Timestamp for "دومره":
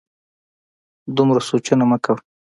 1.15-1.39